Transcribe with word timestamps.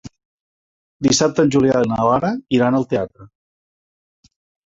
Dissabte 1.07 1.43
en 1.47 1.51
Julià 1.57 1.83
i 1.87 1.91
na 1.91 2.07
Lara 2.09 2.33
iran 2.59 2.77
al 2.79 2.87
teatre. 2.95 3.27